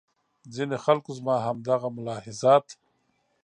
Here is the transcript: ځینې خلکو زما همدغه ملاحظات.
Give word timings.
ځینې 0.53 0.77
خلکو 0.85 1.09
زما 1.19 1.35
همدغه 1.45 1.87
ملاحظات. 1.97 2.67